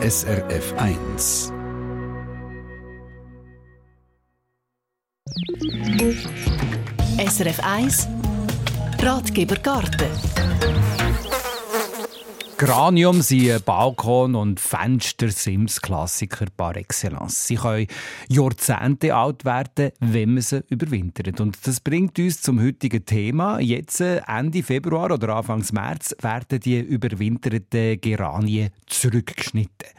SRF 0.00 0.74
1. 0.76 1.52
SRF 7.18 7.58
1 7.58 8.08
Ratgeber 9.02 9.56
Garten 9.56 10.08
Granium 12.58 13.22
sind 13.22 13.64
Balkon- 13.64 14.34
und 14.34 14.58
Fenster-Sims-Klassiker 14.58 16.46
par 16.56 16.76
excellence. 16.76 17.46
Sie 17.46 17.54
können 17.54 17.86
Jahrzehnte 18.28 19.14
alt 19.14 19.44
werden, 19.44 19.92
wenn 20.00 20.34
man 20.34 20.42
sie 20.42 20.64
überwintert. 20.68 21.40
Und 21.40 21.56
das 21.64 21.78
bringt 21.78 22.18
uns 22.18 22.42
zum 22.42 22.60
heutigen 22.60 23.06
Thema. 23.06 23.60
Jetzt, 23.60 24.00
Ende 24.00 24.64
Februar 24.64 25.12
oder 25.12 25.36
Anfang 25.36 25.64
März, 25.70 26.16
werden 26.20 26.58
die 26.58 26.80
überwinterten 26.80 28.00
Geranien 28.00 28.70
zurückgeschnitten. 28.86 29.90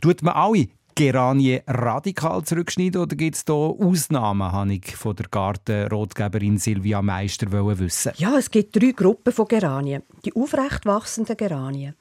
Tut 0.00 0.22
man 0.22 0.34
alle 0.34 0.68
Geranien 0.94 1.62
radikal 1.66 2.44
zurückschneiden 2.44 3.00
oder 3.00 3.16
gibt 3.16 3.36
es 3.36 3.44
hier 3.46 3.54
Ausnahmen, 3.54 4.52
habe 4.52 4.74
ich 4.74 4.94
von 4.94 5.16
der 5.16 5.26
Gartenrotgeberin 5.28 6.58
Silvia 6.58 7.02
Meister 7.02 7.50
wissen 7.50 8.12
Ja, 8.16 8.36
es 8.38 8.50
gibt 8.50 8.76
drei 8.76 8.92
Gruppen 8.92 9.32
von 9.32 9.48
Geranien. 9.48 10.02
Die 10.24 10.34
aufrecht 10.34 10.86
wachsenden 10.86 11.36
Geranien, 11.36 11.94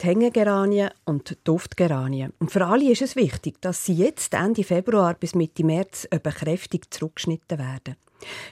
die 0.00 0.06
Hängegeranien 0.06 0.90
und 1.04 1.30
die 1.30 1.36
Duftgeranien. 1.44 2.32
Und 2.38 2.50
für 2.50 2.66
alle 2.66 2.90
ist 2.90 3.02
es 3.02 3.16
wichtig, 3.16 3.60
dass 3.60 3.84
sie 3.84 3.94
jetzt 3.94 4.32
Ende 4.32 4.64
Februar 4.64 5.14
bis 5.14 5.34
Mitte 5.34 5.64
März 5.64 6.08
eben 6.10 6.32
kräftig 6.32 6.90
zurückgeschnitten 6.90 7.58
werden. 7.58 7.96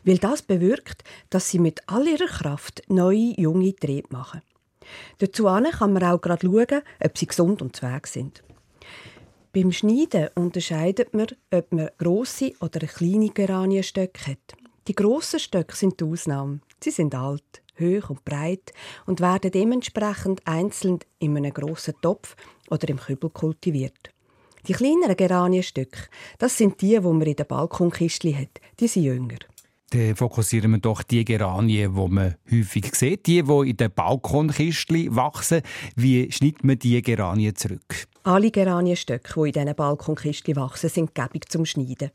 Weil 0.05 0.19
das 0.19 0.43
bewirkt, 0.43 1.05
dass 1.31 1.51
sie 1.51 1.59
mit 1.59 1.81
all 1.87 2.07
ihrer 2.07 2.27
Kraft 2.27 2.83
neue, 2.89 3.35
junge 3.37 3.75
Triebe 3.75 4.09
machen. 4.11 4.43
Dazu 5.19 5.45
kann 5.45 5.93
man 5.93 6.05
auch 6.05 6.21
gerade 6.21 6.47
schauen, 6.47 6.83
ob 7.03 7.19
sie 7.19 7.27
gesund 7.27 7.63
und 7.63 7.75
zweig 7.75 8.07
sind. 8.07 8.43
Beim 9.57 9.73
Schneiden 9.73 10.29
unterscheidet 10.35 11.15
man, 11.15 11.29
ob 11.51 11.73
man 11.73 11.89
grosse 11.97 12.53
oder 12.61 12.81
kleine 12.81 13.31
Geranienstöcke 13.31 14.33
hat. 14.33 14.55
Die 14.87 14.95
grossen 14.95 15.41
Stöcke 15.41 15.75
sind 15.75 15.99
die 15.99 16.05
Ausnahme. 16.05 16.61
Sie 16.79 16.91
sind 16.91 17.15
alt, 17.15 17.63
hoch 17.81 18.11
und 18.11 18.23
breit 18.23 18.75
und 19.07 19.23
werden 19.23 19.51
dementsprechend 19.51 20.47
einzeln 20.47 20.99
in 21.21 21.39
einem 21.39 21.55
grossen 21.55 21.95
Topf 22.03 22.37
oder 22.69 22.87
im 22.91 22.99
Kübel 22.99 23.31
kultiviert. 23.31 24.11
Die 24.69 24.75
kleineren 24.75 25.17
Geranienstöcke, 25.17 26.01
das 26.37 26.59
sind 26.59 26.83
die, 26.83 26.89
die 26.89 27.01
man 27.01 27.23
in 27.23 27.37
den 27.37 27.47
Balkonkistchen 27.47 28.39
hat. 28.39 28.61
Die 28.79 28.89
sind 28.89 29.05
jünger. 29.05 29.39
Dann 29.91 30.17
fokussieren 30.17 30.73
wir 30.73 30.79
doch 30.79 31.03
die 31.05 31.25
Geranien, 31.25 31.95
die 31.95 32.09
man 32.09 32.35
häufig 32.51 32.95
sieht, 32.95 33.27
die, 33.27 33.43
die 33.43 33.71
in 33.71 33.77
den 33.77 33.93
Balkonkistchen 33.93 35.15
wachsen. 35.15 35.63
Wie 35.95 36.31
schneidet 36.33 36.65
man 36.65 36.79
diese 36.79 37.03
Geranien 37.03 37.55
zurück? 37.55 38.07
Alle 38.25 38.51
Geranienstöcke, 38.51 39.33
die 39.35 39.47
in 39.47 39.53
diesen 39.53 39.77
Balkonkisten 39.77 40.57
wachsen, 40.57 40.91
sind 40.91 41.15
gäbig 41.15 41.49
zum 41.49 41.65
Schneiden. 41.65 42.11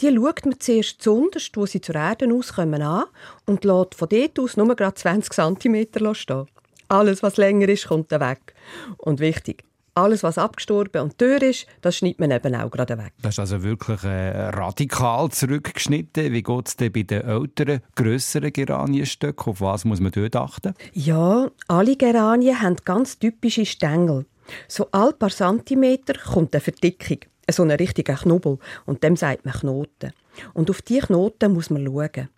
Die 0.00 0.14
schaut 0.14 0.44
man 0.44 0.58
zuerst 0.58 1.00
zuunterst, 1.00 1.56
wo 1.56 1.64
sie 1.64 1.80
zur 1.80 1.94
Erde 1.94 2.28
auskommen, 2.34 2.82
an 2.82 3.04
und 3.46 3.64
lässt 3.64 3.94
von 3.94 4.08
dort 4.08 4.38
aus 4.40 4.56
nur 4.56 4.74
gerade 4.74 4.94
20 4.94 5.32
cm 5.32 6.14
stehen. 6.14 6.46
Alles, 6.88 7.22
was 7.22 7.36
länger 7.36 7.68
ist, 7.68 7.86
kommt 7.86 8.10
weg. 8.10 8.54
Und 8.98 9.20
wichtig, 9.20 9.64
alles, 9.96 10.22
was 10.22 10.38
abgestorben 10.38 11.02
und 11.02 11.18
teuer 11.18 11.42
ist, 11.42 11.66
das 11.80 11.96
schneidet 11.96 12.20
man 12.20 12.30
eben 12.30 12.54
auch 12.54 12.70
gerade 12.70 12.98
weg. 12.98 13.12
Das 13.22 13.34
ist 13.34 13.38
also 13.38 13.62
wirklich 13.62 14.04
äh, 14.04 14.48
radikal 14.48 15.30
zurückgeschnitten. 15.30 16.32
Wie 16.32 16.42
geht 16.42 16.68
es 16.68 16.76
denn 16.76 16.92
bei 16.92 17.02
den 17.02 17.22
älteren, 17.22 17.80
grösseren 17.94 18.52
Geranienstöcken? 18.52 19.52
Auf 19.52 19.60
was 19.60 19.84
muss 19.84 20.00
man 20.00 20.12
dort 20.12 20.36
achten? 20.36 20.74
Ja, 20.92 21.50
alle 21.68 21.96
Geranien 21.96 22.60
haben 22.60 22.76
ganz 22.84 23.18
typische 23.18 23.64
Stängel. 23.64 24.26
So 24.68 24.88
all 24.92 25.12
paar 25.12 25.30
Zentimeter 25.30 26.14
kommt 26.14 26.54
eine 26.54 26.60
Verdickung, 26.60 27.18
so 27.50 27.62
ein 27.62 27.70
richtiger 27.70 28.14
Knubbel, 28.14 28.58
und 28.84 29.02
dem 29.02 29.16
sagt 29.16 29.44
man 29.44 29.54
Knoten. 29.54 30.12
Und 30.52 30.70
auf 30.70 30.82
diese 30.82 31.06
Knoten 31.06 31.52
muss 31.52 31.70
man 31.70 31.84
schauen. 31.84 32.28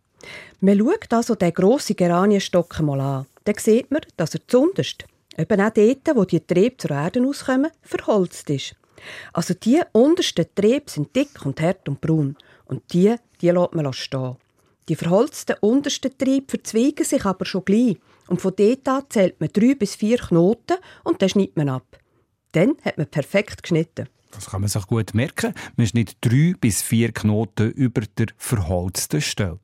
Man 0.61 0.79
schaut 0.79 1.13
also 1.13 1.35
den 1.35 1.53
grossen 1.53 1.97
Geranienstock 1.97 2.81
mal 2.81 3.01
an. 3.01 3.27
Dann 3.45 3.55
sieht 3.59 3.91
man, 3.91 4.03
dass 4.17 4.35
er 4.35 4.47
zunderst, 4.47 5.05
eben 5.39 5.61
auch 5.61 5.71
dort, 5.71 6.17
wo 6.17 6.25
die 6.25 6.41
Triebe 6.41 6.77
zur 6.77 6.91
Erde 6.91 7.25
auskommen, 7.25 7.71
verholzt 7.83 8.51
ist. 8.51 8.75
Also 9.33 9.55
die 9.55 9.81
untersten 9.93 10.47
Triebe 10.55 10.91
sind 10.91 11.15
dick 11.15 11.45
und 11.47 11.61
hart 11.61 11.89
und 11.89 12.01
braun. 12.01 12.37
Und 12.65 12.93
die, 12.93 13.15
die 13.41 13.51
lässt 13.51 13.75
man 13.75 13.93
stehen. 13.93 14.37
Die 14.89 14.97
verholzten 14.97 15.57
untersten 15.61 16.17
Triebe 16.17 16.47
verzweigen 16.49 17.05
sich 17.05 17.25
aber 17.25 17.45
schon 17.45 17.65
gleich. 17.65 17.99
Und 18.27 18.41
von 18.41 18.55
dort 18.57 18.89
an 18.89 19.05
zählt 19.09 19.41
man 19.41 19.51
drei 19.53 19.75
bis 19.75 19.95
vier 19.95 20.19
Knoten 20.19 20.77
und 21.05 21.23
dann 21.23 21.29
schneidet 21.29 21.57
man 21.57 21.69
ab. 21.69 21.99
Dann 22.53 22.77
hat 22.85 22.99
man 22.99 23.07
perfekt 23.07 23.63
geschnitten. 23.63 24.09
Das 24.31 24.47
kann 24.47 24.61
man 24.61 24.69
sich 24.69 24.87
gut 24.87 25.15
merken. 25.15 25.55
Man 25.77 25.87
schneidet 25.87 26.17
drei 26.21 26.55
bis 26.61 26.83
vier 26.83 27.13
Knoten 27.13 27.71
über 27.73 28.03
der 28.19 28.27
verholzten 28.37 29.21
Stelle. 29.21 29.59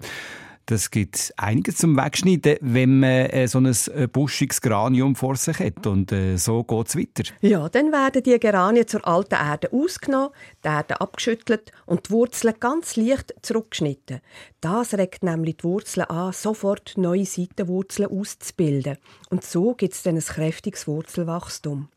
Das 0.66 0.90
gibt 0.90 1.34
einiges 1.36 1.76
zum 1.76 1.94
Wegschneiden, 1.96 2.56
wenn 2.62 2.98
man 2.98 3.26
äh, 3.26 3.46
so 3.46 3.58
ein 3.58 3.66
äh, 3.66 4.08
buschiges 4.10 4.62
Granium 4.62 5.14
vor 5.14 5.36
sich 5.36 5.58
hat. 5.58 5.86
Und 5.86 6.10
äh, 6.10 6.36
so 6.38 6.64
geht 6.64 6.88
es 6.88 6.96
weiter. 6.96 7.34
Ja, 7.42 7.68
dann 7.68 7.92
werden 7.92 8.22
die 8.22 8.40
Geranien 8.40 8.88
zur 8.88 9.06
alten 9.06 9.34
Erde 9.34 9.70
ausgenommen, 9.72 10.30
die 10.64 10.68
Erde 10.68 11.02
abgeschüttelt 11.02 11.70
und 11.84 12.08
die 12.08 12.12
Wurzeln 12.12 12.54
ganz 12.58 12.96
leicht 12.96 13.34
zurückgeschnitten. 13.42 14.20
Das 14.62 14.94
regt 14.94 15.22
nämlich 15.22 15.58
die 15.58 15.64
Wurzeln 15.64 16.06
an, 16.06 16.32
sofort 16.32 16.94
neue 16.96 17.26
Seitenwurzeln 17.26 18.10
auszubilden. 18.10 18.96
Und 19.28 19.44
so 19.44 19.74
gibt 19.74 19.92
es 19.92 20.02
dann 20.02 20.16
ein 20.16 20.22
kräftiges 20.22 20.88
Wurzelwachstum. 20.88 21.88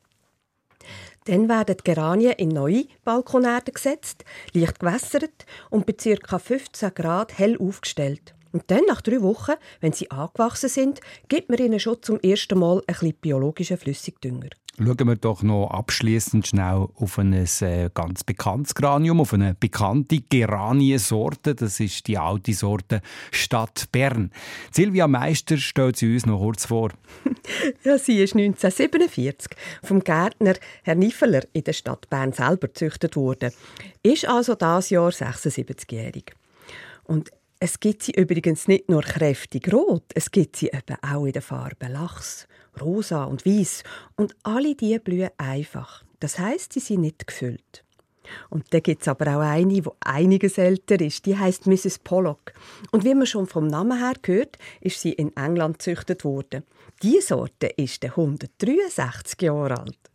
Dann 1.23 1.47
werden 1.47 1.77
die 1.77 1.83
Geranien 1.83 2.33
in 2.33 2.49
neue 2.49 2.85
Balkonerde 3.05 3.71
gesetzt, 3.71 4.25
leicht 4.53 4.79
gewässert 4.79 5.45
und 5.69 5.85
bei 5.85 5.93
ca. 5.93 6.39
15 6.39 6.93
Grad 6.93 7.37
hell 7.37 7.57
aufgestellt. 7.59 8.33
Und 8.57 8.71
dann, 8.71 8.85
nach 8.87 9.01
drei 9.01 9.21
Wochen, 9.21 9.51
wenn 9.81 9.93
sie 9.93 10.09
angewachsen 10.09 10.67
sind, 10.67 10.99
gibt 11.27 11.47
man 11.47 11.59
ihnen 11.59 11.79
schon 11.79 12.01
zum 12.01 12.19
ersten 12.21 12.57
Mal 12.57 12.79
ein 12.79 12.85
bisschen 12.87 13.13
biologischen 13.13 13.77
Flüssigdünger. 13.77 14.49
Schauen 14.79 15.07
wir 15.07 15.15
doch 15.15 15.43
noch 15.43 15.67
abschließend 15.67 16.47
schnell 16.47 16.87
auf 16.95 17.19
ein 17.19 17.33
äh, 17.33 17.91
ganz 17.93 18.23
bekanntes 18.23 18.73
Granium, 18.73 19.21
auf 19.21 19.31
eine 19.31 19.53
bekannte 19.53 20.21
Geraniensorte. 20.27 21.53
Das 21.53 21.79
ist 21.79 22.07
die 22.07 22.17
alte 22.17 22.53
Sorte 22.53 23.03
Stadt 23.29 23.89
Bern. 23.91 24.31
Silvia 24.71 25.07
Meister 25.07 25.57
stellt 25.57 25.97
sie 25.97 26.11
uns 26.11 26.25
noch 26.25 26.39
kurz 26.39 26.65
vor. 26.65 26.89
ja, 27.83 27.99
sie 27.99 28.23
ist 28.23 28.35
1947 28.35 29.55
vom 29.83 30.03
Gärtner 30.03 30.55
Herr 30.81 30.95
Niffeler 30.95 31.43
in 31.53 31.63
der 31.63 31.73
Stadt 31.73 32.09
Bern 32.09 32.33
selber 32.33 32.69
gezüchtet 32.69 33.15
worden. 33.15 33.51
Ist 34.01 34.27
also 34.27 34.55
das 34.55 34.89
Jahr 34.89 35.11
76-jährig. 35.11 36.33
Und 37.03 37.29
es 37.59 37.79
gibt 37.79 38.03
sie 38.03 38.11
übrigens 38.11 38.67
nicht 38.67 38.89
nur 38.89 39.01
kräftig 39.01 39.71
rot, 39.73 40.03
es 40.13 40.29
gibt 40.31 40.55
sie 40.55 40.67
eben 40.67 40.97
auch 41.01 41.25
in 41.25 41.31
der 41.31 41.41
Farbe 41.41 41.87
Lachs, 41.87 42.47
rosa 42.79 43.23
und 43.23 43.45
weiß 43.45 43.83
und 44.15 44.35
alle 44.43 44.75
die 44.75 44.99
blühen 44.99 45.31
einfach. 45.37 46.03
Das 46.19 46.37
heißt, 46.37 46.73
sie 46.73 46.79
sind 46.79 47.01
nicht 47.01 47.27
gefüllt. 47.27 47.83
Und 48.49 48.73
da 48.73 48.79
gibt 48.79 49.01
es 49.03 49.07
aber 49.07 49.37
auch 49.37 49.41
eine, 49.41 49.81
die 49.81 49.89
einiges 50.01 50.57
älter 50.57 50.99
ist. 50.99 51.25
Die 51.25 51.37
heißt 51.37 51.65
Mrs. 51.65 51.99
Pollock. 51.99 52.51
Und 52.91 53.05
wie 53.05 53.15
man 53.15 53.25
schon 53.25 53.47
vom 53.47 53.67
Namen 53.67 53.99
her 53.99 54.15
gehört, 54.21 54.57
ist 54.81 54.99
sie 54.99 55.13
in 55.13 55.35
England 55.37 55.79
gezüchtet 55.79 56.25
worden. 56.25 56.63
Die 57.01 57.21
Sorte 57.21 57.67
ist 57.67 58.03
163 58.03 59.41
Jahre 59.43 59.79
alt. 59.79 60.11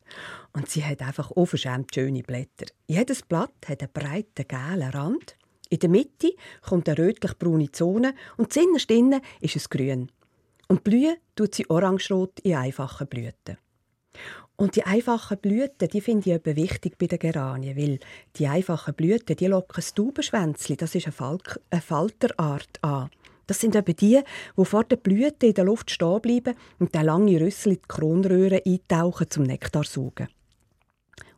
Und 0.53 0.69
sie 0.69 0.85
hat 0.85 1.01
einfach 1.01 1.31
unverschämt 1.31 1.95
schöne 1.95 2.23
Blätter. 2.23 2.67
Jedes 2.87 3.23
Blatt 3.23 3.55
hat 3.67 3.81
einen 3.81 3.93
breiten 3.93 4.47
gelben 4.47 4.91
Rand 4.91 5.37
in 5.73 5.79
der 5.79 5.89
Mitte 5.89 6.35
kommt 6.61 6.87
eine 6.89 6.99
rötlich-braune 6.99 7.73
Zone 7.73 8.15
und 8.37 8.55
innerst 8.57 8.91
innen 8.91 9.23
ist 9.41 9.57
es 9.57 9.71
grün. 9.71 10.11
Und 10.69 10.85
blühen 10.85 11.17
tut 11.35 11.55
sie 11.55 11.69
orangerot 11.71 12.41
in 12.41 12.57
einfachen 12.57 13.07
Blüten. 13.07 13.57
Und 14.57 14.77
die 14.77 14.83
einfachen 14.85 15.39
Blüten, 15.39 15.89
die 15.89 16.03
finde 16.03 16.29
ich 16.29 16.37
eben 16.37 16.57
wichtig 16.57 16.99
bei 16.99 17.07
den 17.07 17.19
Geranien, 17.19 17.77
weil 17.77 18.01
die 18.37 18.47
einfachen 18.47 18.95
Blüten, 18.95 19.35
die 19.35 19.47
locken 19.47 19.77
das 19.77 19.95
Taubenschwänzchen, 19.95 20.77
das 20.77 20.95
ist 20.95 21.07
eine, 21.07 21.13
Falk 21.13 21.59
eine 21.71 21.81
Falterart 21.81 22.79
an. 22.83 23.11
Das 23.47 23.59
sind 23.59 23.75
eben 23.75 23.97
die, 23.97 24.21
die 24.57 24.65
vor 24.65 24.85
der 24.85 24.97
Blüte 24.97 25.47
in 25.47 25.55
der 25.55 25.65
Luft 25.65 25.91
stehen 25.91 26.21
bleiben 26.21 26.55
und 26.79 26.95
der 26.95 27.03
lange 27.03 27.41
Rüssel 27.41 27.73
in 27.73 27.79
die 27.79 27.89
Kronröhre 27.89 28.63
eintauchen 28.65 29.31
zum 29.31 29.45
Nektar 29.45 29.85
saugen. 29.85 30.29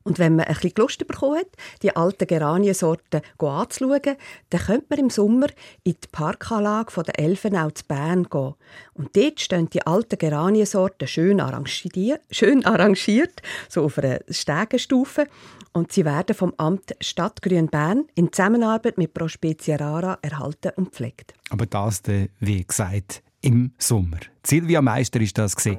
Und 0.05 0.19
wenn 0.19 0.37
man 0.37 0.45
ein 0.45 0.55
bisschen 0.55 0.73
Lust 0.77 1.07
bekommen 1.07 1.39
hat, 1.39 1.49
die 1.83 1.97
alten 1.97 2.27
Geraniensorten 2.27 3.23
anzuschauen, 3.39 4.17
dann 4.51 4.61
könnte 4.61 4.87
man 4.91 4.99
im 4.99 5.11
Sommer 5.11 5.47
in 5.83 5.95
die 5.95 6.09
Parkanlage 6.13 7.03
der 7.03 7.19
Elfenau 7.19 7.71
zu 7.71 7.85
Bern 7.89 8.25
gehen. 8.25 8.55
Und 8.93 9.17
dort 9.17 9.41
stehen 9.41 9.71
die 9.71 9.87
alten 9.87 10.19
Geraniensorten 10.19 11.09
schön 11.09 11.41
arrangiert, 11.41 12.21
schön 12.31 12.65
arrangiert 12.67 13.41
so 13.69 13.85
auf 13.85 13.99
einer 13.99 14.21
Stegenstufe. 14.29 15.27
Und 15.73 15.91
sie 15.91 16.05
werden 16.05 16.37
vom 16.37 16.53
Amt 16.59 16.95
Stadtgrün 17.01 17.69
Bern 17.69 18.05
in 18.15 18.33
Zusammenarbeit 18.33 18.99
mit 18.99 19.15
Pro 19.15 19.27
Spezie 19.27 19.75
Rara 19.75 20.19
erhalten 20.23 20.73
und 20.77 20.91
pflegt. 20.95 21.35
Aber 21.49 21.67
das, 21.67 22.03
wie 22.41 22.65
gesagt, 22.65 23.23
im 23.41 23.73
Sommer. 23.79 24.19
Silvia 24.45 24.81
Meister 24.81 25.21
ist 25.21 25.37
das 25.37 25.57
gesehen. 25.57 25.79